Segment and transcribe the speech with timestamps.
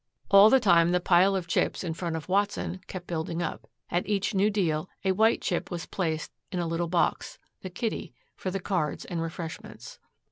[0.31, 3.69] All the time the pile of chips in front of Watson kept building up.
[3.91, 8.11] At each new deal a white chip was placed in a little box the kitty
[8.35, 9.99] for the "cards and refreshments."